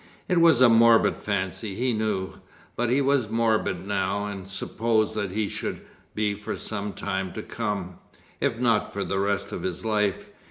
[0.27, 2.39] It was a morbid fancy, he knew,
[2.75, 5.81] but he was morbid now, and supposed that he should
[6.15, 7.99] be for some time to come,
[8.39, 10.31] if not for the rest of his life.